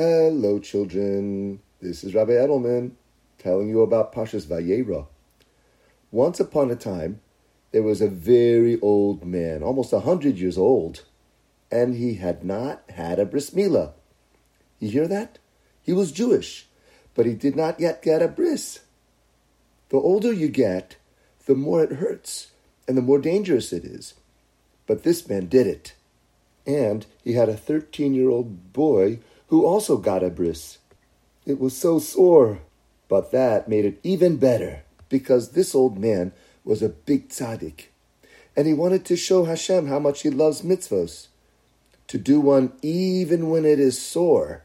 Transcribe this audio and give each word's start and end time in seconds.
Hello, 0.00 0.60
children. 0.60 1.58
This 1.82 2.04
is 2.04 2.14
Rabbi 2.14 2.30
Edelman 2.30 2.92
telling 3.36 3.68
you 3.68 3.80
about 3.80 4.12
Parshas 4.12 4.46
Vayera. 4.46 5.08
Once 6.12 6.38
upon 6.38 6.70
a 6.70 6.76
time, 6.76 7.20
there 7.72 7.82
was 7.82 8.00
a 8.00 8.06
very 8.06 8.78
old 8.80 9.24
man, 9.24 9.64
almost 9.64 9.92
a 9.92 9.98
hundred 9.98 10.38
years 10.38 10.56
old, 10.56 11.04
and 11.68 11.96
he 11.96 12.14
had 12.14 12.44
not 12.44 12.88
had 12.90 13.18
a 13.18 13.26
bris 13.26 13.50
milah. 13.50 13.90
You 14.78 14.88
hear 14.88 15.08
that? 15.08 15.40
He 15.82 15.92
was 15.92 16.12
Jewish, 16.12 16.68
but 17.16 17.26
he 17.26 17.34
did 17.34 17.56
not 17.56 17.80
yet 17.80 18.00
get 18.00 18.22
a 18.22 18.28
bris. 18.28 18.78
The 19.88 19.96
older 19.96 20.32
you 20.32 20.46
get, 20.46 20.94
the 21.46 21.56
more 21.56 21.82
it 21.82 21.94
hurts 21.94 22.52
and 22.86 22.96
the 22.96 23.02
more 23.02 23.18
dangerous 23.18 23.72
it 23.72 23.84
is. 23.84 24.14
But 24.86 25.02
this 25.02 25.28
man 25.28 25.48
did 25.48 25.66
it. 25.66 25.94
And 26.68 27.04
he 27.24 27.32
had 27.32 27.48
a 27.48 27.56
13 27.56 28.14
year 28.14 28.28
old 28.28 28.72
boy 28.72 29.18
who 29.48 29.66
also 29.66 29.96
got 29.96 30.22
a 30.22 30.30
bris. 30.30 30.78
It 31.44 31.58
was 31.58 31.76
so 31.76 31.98
sore, 31.98 32.60
but 33.08 33.32
that 33.32 33.68
made 33.68 33.84
it 33.84 34.00
even 34.02 34.36
better 34.36 34.84
because 35.08 35.50
this 35.50 35.74
old 35.74 35.98
man 35.98 36.32
was 36.64 36.82
a 36.82 36.88
big 36.88 37.30
tzaddik, 37.30 37.86
and 38.54 38.66
he 38.66 38.74
wanted 38.74 39.04
to 39.06 39.16
show 39.16 39.44
Hashem 39.44 39.86
how 39.86 39.98
much 39.98 40.22
he 40.22 40.30
loves 40.30 40.62
mitzvos, 40.62 41.28
to 42.08 42.18
do 42.18 42.40
one 42.40 42.72
even 42.82 43.48
when 43.48 43.64
it 43.64 43.80
is 43.80 44.00
sore. 44.00 44.64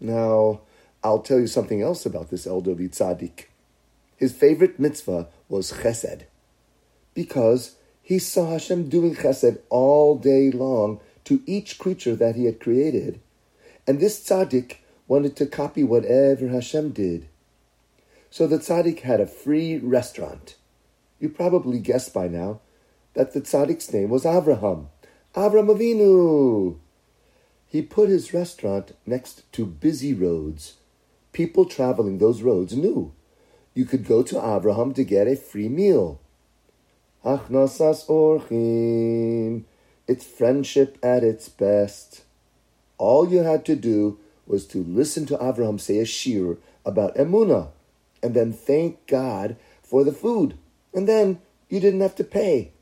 Now, 0.00 0.60
I'll 1.04 1.20
tell 1.20 1.38
you 1.38 1.46
something 1.46 1.82
else 1.82 2.04
about 2.04 2.30
this 2.30 2.46
elderly 2.46 2.88
tzaddik. 2.88 3.44
His 4.16 4.32
favorite 4.32 4.80
mitzvah 4.80 5.28
was 5.48 5.72
chesed, 5.72 6.22
because 7.14 7.76
he 8.02 8.18
saw 8.18 8.50
Hashem 8.50 8.88
doing 8.88 9.14
chesed 9.14 9.60
all 9.68 10.16
day 10.18 10.50
long 10.50 11.00
to 11.24 11.42
each 11.46 11.78
creature 11.78 12.16
that 12.16 12.34
he 12.34 12.46
had 12.46 12.58
created, 12.58 13.20
and 13.86 14.00
this 14.00 14.20
tzaddik 14.20 14.76
wanted 15.06 15.36
to 15.36 15.46
copy 15.46 15.84
whatever 15.84 16.48
Hashem 16.48 16.90
did. 16.90 17.28
So 18.30 18.46
the 18.46 18.58
tzaddik 18.58 19.00
had 19.00 19.20
a 19.20 19.26
free 19.26 19.78
restaurant. 19.78 20.56
You 21.20 21.28
probably 21.28 21.78
guessed 21.78 22.12
by 22.12 22.28
now 22.28 22.60
that 23.14 23.32
the 23.32 23.40
tzaddik's 23.40 23.92
name 23.92 24.10
was 24.10 24.24
Avraham. 24.24 24.86
Avram 25.34 25.74
Avinu! 25.74 26.76
He 27.66 27.82
put 27.82 28.08
his 28.08 28.34
restaurant 28.34 28.92
next 29.06 29.50
to 29.52 29.66
busy 29.66 30.12
roads. 30.14 30.74
People 31.32 31.64
traveling 31.64 32.18
those 32.18 32.42
roads 32.42 32.76
knew. 32.76 33.12
You 33.74 33.84
could 33.84 34.06
go 34.06 34.22
to 34.22 34.36
Avraham 34.36 34.94
to 34.94 35.04
get 35.04 35.26
a 35.26 35.36
free 35.36 35.68
meal. 35.68 36.20
Achnasas 37.24 38.06
orchim. 38.06 39.64
It's 40.06 40.24
friendship 40.24 40.98
at 41.02 41.24
its 41.24 41.48
best. 41.48 42.22
All 42.98 43.28
you 43.28 43.38
had 43.38 43.64
to 43.66 43.76
do 43.76 44.18
was 44.46 44.66
to 44.68 44.78
listen 44.78 45.26
to 45.26 45.36
Avraham 45.36 45.80
say 45.80 45.98
a 45.98 46.04
shiur 46.04 46.58
about 46.84 47.16
Emunah 47.16 47.68
and 48.22 48.34
then 48.34 48.52
thank 48.52 49.06
God 49.06 49.56
for 49.82 50.04
the 50.04 50.12
food. 50.12 50.56
And 50.94 51.08
then 51.08 51.40
you 51.68 51.80
didn't 51.80 52.00
have 52.00 52.14
to 52.16 52.24
pay. 52.24 52.72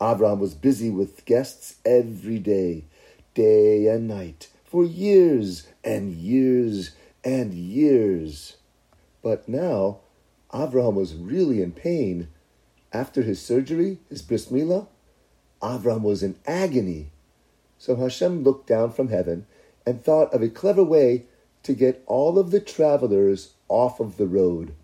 Abraham 0.00 0.40
was 0.40 0.54
busy 0.54 0.90
with 0.90 1.24
guests 1.24 1.76
every 1.84 2.38
day, 2.38 2.84
day 3.34 3.86
and 3.86 4.08
night, 4.08 4.48
for 4.64 4.84
years 4.84 5.66
and 5.84 6.12
years 6.12 6.92
and 7.24 7.52
years. 7.52 8.56
But 9.22 9.48
now, 9.48 9.98
Abraham 10.54 10.94
was 10.94 11.14
really 11.14 11.62
in 11.62 11.72
pain. 11.72 12.28
After 12.92 13.22
his 13.22 13.40
surgery, 13.40 13.98
his 14.08 14.22
bris 14.22 14.46
milah, 14.46 14.86
Abraham 15.62 16.02
was 16.02 16.22
in 16.22 16.36
agony. 16.46 17.10
So 17.80 17.96
Hashem 17.96 18.44
looked 18.44 18.66
down 18.66 18.92
from 18.92 19.08
heaven 19.08 19.46
and 19.86 20.04
thought 20.04 20.34
of 20.34 20.42
a 20.42 20.50
clever 20.50 20.84
way 20.84 21.24
to 21.62 21.72
get 21.72 22.04
all 22.06 22.38
of 22.38 22.50
the 22.50 22.60
travelers 22.60 23.54
off 23.68 24.00
of 24.00 24.18
the 24.18 24.26
road. 24.26 24.74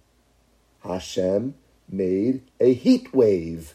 Hashem 0.83 1.55
made 1.91 2.41
a 2.59 2.73
heat 2.73 3.15
wave. 3.15 3.75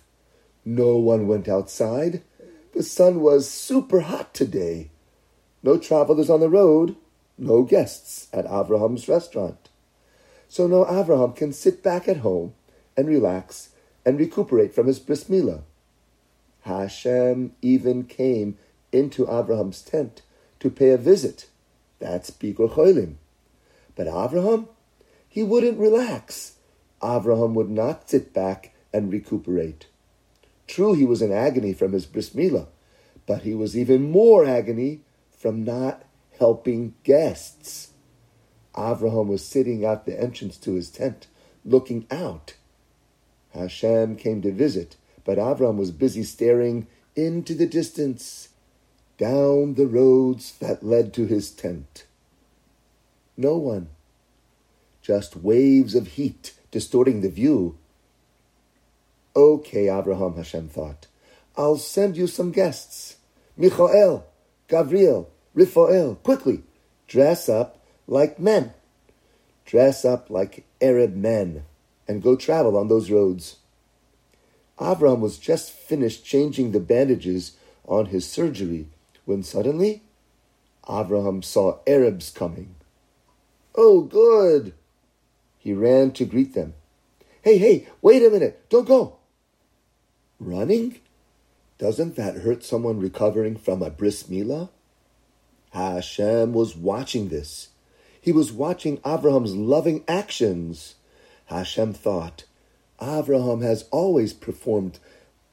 No 0.65 0.97
one 0.97 1.27
went 1.27 1.47
outside. 1.47 2.23
The 2.73 2.81
sun 2.81 3.21
was 3.21 3.47
super 3.47 3.99
hot 3.99 4.33
today. 4.33 4.89
No 5.61 5.77
travelers 5.77 6.31
on 6.31 6.39
the 6.39 6.49
road, 6.49 6.95
no 7.37 7.61
guests 7.61 8.27
at 8.33 8.47
Avraham's 8.47 9.07
restaurant. 9.07 9.69
So 10.49 10.65
now 10.65 10.85
Avraham 10.85 11.35
can 11.35 11.53
sit 11.53 11.83
back 11.83 12.07
at 12.07 12.17
home 12.17 12.55
and 12.97 13.07
relax 13.07 13.69
and 14.03 14.19
recuperate 14.19 14.73
from 14.73 14.87
his 14.87 14.97
bris 14.97 15.25
milah. 15.25 15.61
Hashem 16.61 17.53
even 17.61 18.05
came 18.05 18.57
into 18.91 19.25
Avraham's 19.25 19.81
tent 19.81 20.21
to 20.59 20.69
pay 20.69 20.89
a 20.89 20.97
visit. 20.97 21.47
That's 21.99 22.31
Bikur 22.31 22.69
Cholim. 22.71 23.15
But 23.95 24.07
Avraham, 24.07 24.67
he 25.27 25.43
wouldn't 25.43 25.79
relax. 25.79 26.55
Avraham 27.01 27.53
would 27.53 27.69
not 27.69 28.09
sit 28.09 28.33
back 28.33 28.73
and 28.93 29.11
recuperate. 29.11 29.87
True, 30.67 30.93
he 30.93 31.05
was 31.05 31.21
in 31.21 31.31
agony 31.31 31.73
from 31.73 31.91
his 31.91 32.05
bris 32.05 32.31
milah, 32.31 32.67
but 33.25 33.41
he 33.41 33.53
was 33.53 33.77
even 33.77 34.11
more 34.11 34.45
agony 34.45 35.01
from 35.31 35.63
not 35.63 36.03
helping 36.39 36.93
guests. 37.03 37.91
Avraham 38.75 39.27
was 39.27 39.45
sitting 39.45 39.83
at 39.83 40.05
the 40.05 40.19
entrance 40.19 40.57
to 40.57 40.73
his 40.73 40.89
tent, 40.89 41.27
looking 41.65 42.07
out. 42.09 42.55
Hashem 43.53 44.15
came 44.15 44.41
to 44.41 44.51
visit, 44.51 44.95
but 45.25 45.37
Avraham 45.37 45.75
was 45.75 45.91
busy 45.91 46.23
staring 46.23 46.87
into 47.15 47.53
the 47.53 47.67
distance, 47.67 48.49
down 49.21 49.75
the 49.75 49.85
roads 49.85 50.53
that 50.53 50.81
led 50.81 51.13
to 51.13 51.27
his 51.27 51.51
tent. 51.51 52.05
No 53.37 53.55
one 53.55 53.87
just 55.03 55.35
waves 55.35 55.93
of 55.93 56.07
heat 56.17 56.53
distorting 56.71 57.21
the 57.21 57.29
view. 57.29 57.77
Okay, 59.35 59.95
Abraham, 59.95 60.35
Hashem 60.37 60.69
thought, 60.69 61.05
I'll 61.55 61.77
send 61.77 62.17
you 62.17 62.25
some 62.25 62.51
guests. 62.51 63.17
Michael, 63.55 64.25
Gabriel, 64.67 65.29
Raphael, 65.53 66.15
quickly, 66.15 66.63
dress 67.07 67.47
up 67.47 67.77
like 68.07 68.39
men. 68.39 68.73
Dress 69.67 70.03
up 70.03 70.31
like 70.31 70.65
Arab 70.81 71.15
men 71.15 71.63
and 72.07 72.23
go 72.23 72.35
travel 72.35 72.75
on 72.75 72.87
those 72.87 73.11
roads. 73.11 73.57
Avram 74.79 75.19
was 75.19 75.37
just 75.37 75.69
finished 75.69 76.25
changing 76.25 76.71
the 76.71 76.79
bandages 76.79 77.51
on 77.85 78.07
his 78.07 78.27
surgery 78.27 78.87
when 79.31 79.43
suddenly 79.43 80.03
Abraham 80.89 81.41
saw 81.41 81.79
Arabs 81.87 82.31
coming. 82.31 82.75
Oh, 83.73 84.01
good, 84.01 84.73
he 85.57 85.71
ran 85.71 86.11
to 86.11 86.25
greet 86.25 86.53
them. 86.53 86.73
Hey, 87.41 87.57
hey, 87.57 87.87
wait 88.01 88.23
a 88.23 88.29
minute, 88.29 88.65
don't 88.69 88.85
go. 88.85 89.15
Running? 90.37 90.99
Doesn't 91.77 92.17
that 92.17 92.39
hurt 92.39 92.65
someone 92.65 92.99
recovering 92.99 93.55
from 93.55 93.81
a 93.81 93.89
bris 93.89 94.23
milah? 94.23 94.67
Hashem 95.71 96.51
was 96.51 96.75
watching 96.75 97.29
this. 97.29 97.69
He 98.19 98.33
was 98.33 98.51
watching 98.51 98.97
Avraham's 98.97 99.55
loving 99.55 100.03
actions. 100.09 100.95
Hashem 101.45 101.93
thought, 101.93 102.43
Avraham 102.99 103.63
has 103.63 103.85
always 103.91 104.33
performed 104.33 104.99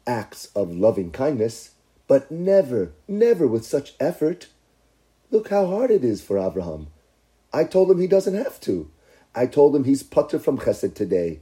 acts 0.04 0.46
of 0.56 0.74
loving 0.74 1.12
kindness, 1.12 1.70
but 2.08 2.30
never, 2.30 2.92
never 3.06 3.46
with 3.46 3.64
such 3.64 3.94
effort. 4.00 4.48
Look 5.30 5.50
how 5.50 5.66
hard 5.66 5.92
it 5.92 6.02
is 6.02 6.20
for 6.20 6.36
Avraham. 6.36 6.86
I 7.52 7.64
told 7.64 7.90
him 7.90 8.00
he 8.00 8.06
doesn't 8.06 8.34
have 8.34 8.60
to. 8.62 8.90
I 9.34 9.46
told 9.46 9.76
him 9.76 9.84
he's 9.84 10.02
patur 10.02 10.40
from 10.40 10.58
chesed 10.58 10.94
today. 10.94 11.40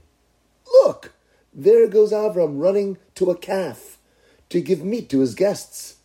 Look, 0.83 1.13
there 1.53 1.87
goes 1.87 2.11
Avram 2.11 2.61
running 2.61 2.97
to 3.15 3.31
a 3.31 3.37
calf 3.37 3.97
to 4.49 4.61
give 4.61 4.83
meat 4.83 5.09
to 5.09 5.21
his 5.21 5.33
guests. 5.33 5.95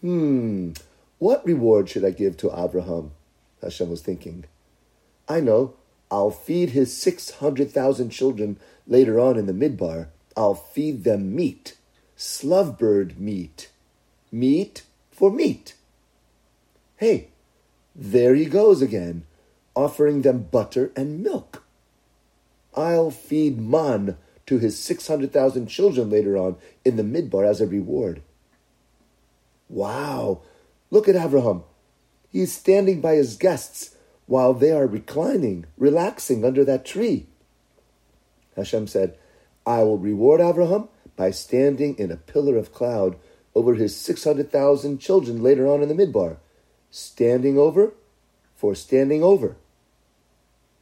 Hmm, 0.00 0.72
what 1.18 1.44
reward 1.44 1.88
should 1.88 2.04
I 2.04 2.10
give 2.10 2.36
to 2.38 2.52
Abraham? 2.56 3.12
Hashem 3.62 3.90
was 3.90 4.02
thinking. 4.02 4.44
I 5.28 5.40
know, 5.40 5.74
I'll 6.10 6.30
feed 6.30 6.70
his 6.70 6.96
600,000 6.96 8.10
children 8.10 8.58
later 8.86 9.18
on 9.18 9.38
in 9.38 9.46
the 9.46 9.52
midbar. 9.52 10.08
I'll 10.36 10.54
feed 10.54 11.04
them 11.04 11.34
meat, 11.34 11.76
slovebird 12.22 13.18
meat. 13.18 13.68
Meat 14.30 14.84
for 15.10 15.30
meat. 15.30 15.74
Hey, 16.96 17.28
there 17.96 18.36
he 18.36 18.46
goes 18.46 18.80
again 18.80 19.24
offering 19.74 20.22
them 20.22 20.42
butter 20.50 20.92
and 20.94 21.22
milk. 21.22 21.64
I'll 22.74 23.10
feed 23.10 23.58
man 23.58 24.16
to 24.46 24.58
his 24.58 24.78
600,000 24.78 25.66
children 25.66 26.10
later 26.10 26.36
on 26.36 26.56
in 26.84 26.96
the 26.96 27.02
midbar 27.02 27.44
as 27.44 27.60
a 27.60 27.66
reward. 27.66 28.22
Wow, 29.68 30.42
look 30.90 31.08
at 31.08 31.16
Abraham. 31.16 31.64
He 32.30 32.42
is 32.42 32.52
standing 32.52 33.00
by 33.00 33.14
his 33.14 33.36
guests 33.36 33.96
while 34.26 34.54
they 34.54 34.70
are 34.70 34.86
reclining, 34.86 35.66
relaxing 35.76 36.44
under 36.44 36.64
that 36.64 36.84
tree. 36.84 37.26
Hashem 38.56 38.86
said, 38.86 39.16
I 39.66 39.82
will 39.82 39.98
reward 39.98 40.40
Abraham 40.40 40.88
by 41.16 41.30
standing 41.30 41.96
in 41.98 42.10
a 42.10 42.16
pillar 42.16 42.56
of 42.56 42.72
cloud 42.72 43.16
over 43.54 43.74
his 43.74 43.96
600,000 43.96 44.98
children 44.98 45.42
later 45.42 45.66
on 45.66 45.82
in 45.82 45.88
the 45.88 46.06
midbar. 46.06 46.36
Standing 46.90 47.58
over 47.58 47.92
for 48.54 48.74
standing 48.74 49.22
over. 49.22 49.56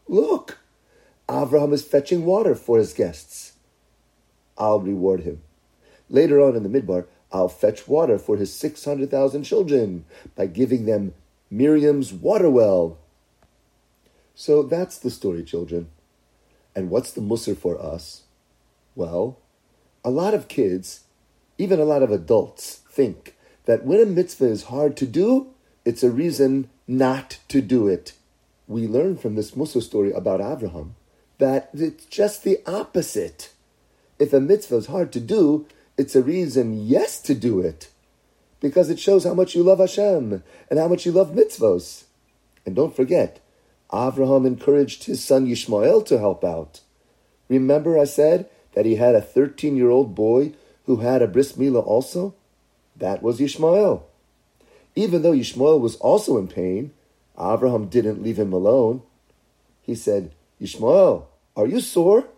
Look, 0.06 0.58
Avraham 1.28 1.72
is 1.72 1.84
fetching 1.84 2.24
water 2.24 2.54
for 2.54 2.78
his 2.78 2.92
guests. 2.92 3.52
I'll 4.58 4.80
reward 4.80 5.20
him. 5.20 5.40
Later 6.08 6.40
on 6.42 6.56
in 6.56 6.64
the 6.64 6.68
Midbar, 6.68 7.06
I'll 7.32 7.48
fetch 7.48 7.86
water 7.86 8.18
for 8.18 8.36
his 8.36 8.52
600,000 8.52 9.44
children 9.44 10.04
by 10.34 10.46
giving 10.46 10.84
them 10.84 11.14
Miriam's 11.50 12.12
water 12.12 12.50
well. 12.50 12.98
So 14.34 14.62
that's 14.62 14.98
the 14.98 15.10
story, 15.10 15.44
children. 15.44 15.88
And 16.74 16.90
what's 16.90 17.12
the 17.12 17.20
mussar 17.20 17.56
for 17.56 17.80
us? 17.80 18.22
Well, 18.94 19.38
a 20.04 20.10
lot 20.10 20.34
of 20.34 20.48
kids, 20.48 21.04
even 21.58 21.78
a 21.78 21.84
lot 21.84 22.02
of 22.02 22.10
adults, 22.10 22.80
think 22.90 23.36
that 23.66 23.84
when 23.84 24.00
a 24.00 24.06
mitzvah 24.06 24.46
is 24.46 24.64
hard 24.64 24.96
to 24.96 25.06
do, 25.06 25.48
it's 25.84 26.02
a 26.02 26.10
reason 26.10 26.68
not 26.86 27.38
to 27.48 27.60
do 27.60 27.86
it. 27.86 28.12
We 28.66 28.86
learn 28.86 29.16
from 29.16 29.34
this 29.34 29.52
mussar 29.52 29.82
story 29.82 30.12
about 30.12 30.40
Abraham 30.40 30.96
that 31.38 31.70
it's 31.74 32.04
just 32.06 32.44
the 32.44 32.60
opposite. 32.66 33.52
If 34.18 34.32
a 34.32 34.40
mitzvah 34.40 34.76
is 34.76 34.86
hard 34.86 35.12
to 35.12 35.20
do, 35.20 35.66
it's 35.96 36.14
a 36.14 36.22
reason 36.22 36.86
yes 36.86 37.20
to 37.22 37.34
do 37.34 37.60
it. 37.60 37.88
Because 38.60 38.90
it 38.90 39.00
shows 39.00 39.24
how 39.24 39.34
much 39.34 39.54
you 39.54 39.62
love 39.62 39.78
Hashem 39.78 40.42
and 40.68 40.78
how 40.78 40.88
much 40.88 41.06
you 41.06 41.12
love 41.12 41.30
mitzvahs. 41.30 42.04
And 42.66 42.76
don't 42.76 42.94
forget, 42.94 43.40
Abraham 43.92 44.46
encouraged 44.46 45.04
his 45.04 45.24
son 45.24 45.46
Yishmael 45.46 46.04
to 46.06 46.18
help 46.18 46.44
out. 46.44 46.80
Remember, 47.48 47.98
I 47.98 48.04
said 48.04 48.48
that 48.74 48.86
he 48.86 48.96
had 48.96 49.14
a 49.14 49.20
13 49.20 49.76
year 49.76 49.90
old 49.90 50.14
boy 50.14 50.52
who 50.86 50.96
had 50.96 51.22
a 51.22 51.26
bris 51.26 51.52
milah 51.52 51.86
also? 51.86 52.34
That 52.96 53.22
was 53.22 53.40
Yishmael. 53.40 54.02
Even 54.94 55.22
though 55.22 55.32
Yishmael 55.32 55.80
was 55.80 55.96
also 55.96 56.36
in 56.36 56.48
pain, 56.48 56.92
Abraham 57.38 57.86
didn't 57.86 58.22
leave 58.22 58.38
him 58.38 58.52
alone. 58.52 59.02
He 59.82 59.94
said, 59.94 60.32
Yishmael, 60.60 61.24
are 61.56 61.66
you 61.66 61.80
sore? 61.80 62.28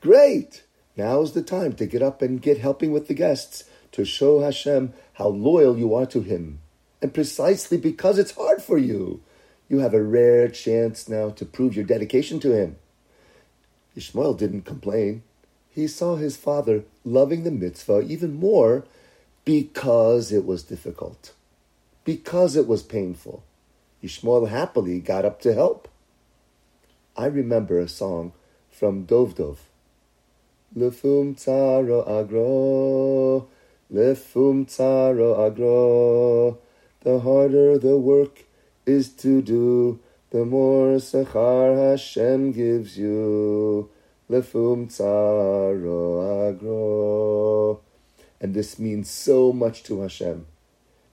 Great! 0.00 0.64
Now's 0.96 1.32
the 1.32 1.42
time 1.42 1.74
to 1.74 1.86
get 1.86 2.02
up 2.02 2.22
and 2.22 2.40
get 2.40 2.58
helping 2.58 2.92
with 2.92 3.08
the 3.08 3.14
guests 3.14 3.64
to 3.92 4.04
show 4.04 4.40
Hashem 4.40 4.94
how 5.14 5.28
loyal 5.28 5.78
you 5.78 5.94
are 5.94 6.06
to 6.06 6.22
Him. 6.22 6.60
And 7.02 7.12
precisely 7.12 7.76
because 7.76 8.18
it's 8.18 8.34
hard 8.34 8.62
for 8.62 8.78
you, 8.78 9.22
you 9.68 9.80
have 9.80 9.94
a 9.94 10.02
rare 10.02 10.48
chance 10.48 11.08
now 11.08 11.30
to 11.30 11.44
prove 11.44 11.74
your 11.74 11.84
dedication 11.84 12.40
to 12.40 12.52
Him. 12.52 12.76
Ishmael 13.94 14.34
didn't 14.34 14.62
complain. 14.62 15.22
He 15.76 15.86
saw 15.88 16.16
his 16.16 16.38
father 16.38 16.84
loving 17.04 17.44
the 17.44 17.50
mitzvah 17.50 18.00
even 18.00 18.40
more 18.40 18.84
because 19.44 20.32
it 20.32 20.46
was 20.46 20.62
difficult, 20.62 21.34
because 22.02 22.56
it 22.56 22.66
was 22.66 22.82
painful. 22.82 23.42
Ishmael 24.00 24.46
happily 24.46 25.00
got 25.00 25.26
up 25.26 25.38
to 25.42 25.52
help. 25.52 25.88
I 27.14 27.26
remember 27.26 27.78
a 27.78 27.88
song 27.88 28.32
from 28.70 29.04
Dovdov. 29.04 29.58
Lefum 30.74 31.36
taro 31.44 32.00
agro, 32.20 33.46
lefum 33.92 34.64
taro 34.74 35.46
agro. 35.46 36.56
The 37.02 37.20
harder 37.20 37.76
the 37.76 37.98
work 37.98 38.44
is 38.86 39.10
to 39.16 39.42
do, 39.42 40.00
the 40.30 40.46
more 40.46 40.96
sechar 40.96 41.90
Hashem 41.90 42.52
gives 42.52 42.96
you. 42.96 43.90
Lefum 44.28 44.94
taro 44.94 46.48
agro. 46.48 47.80
And 48.40 48.54
this 48.54 48.78
means 48.78 49.08
so 49.08 49.52
much 49.52 49.82
to 49.84 50.00
Hashem. 50.00 50.46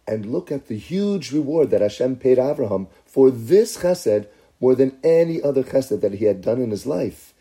And 0.08 0.26
look 0.26 0.52
at 0.52 0.68
the 0.68 0.78
huge 0.78 1.32
reward 1.32 1.70
that 1.70 1.82
Hashem 1.82 2.18
paid 2.18 2.40
Abraham 2.40 2.88
for 3.06 3.32
this 3.32 3.78
chesed 3.78 4.28
more 4.60 4.76
than 4.76 4.98
any 5.04 5.42
other 5.42 5.64
chesed 5.64 6.02
that 6.02 6.16
he 6.16 6.26
had 6.26 6.42
done 6.42 6.62
in 6.62 6.72
his 6.72 6.86
life, 6.86 7.34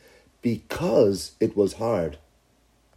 because 0.43 1.33
it 1.41 1.57
was 1.57 1.75
hard. 1.75 2.19